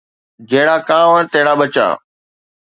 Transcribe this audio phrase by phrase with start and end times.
[0.49, 1.87] جهڙا ڪانوَ تهڙا ٻچا